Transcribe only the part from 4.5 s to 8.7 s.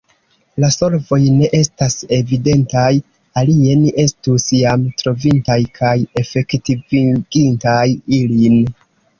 jam trovintaj kaj efektivigintaj ilin.